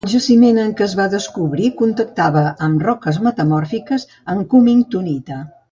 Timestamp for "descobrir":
1.11-1.67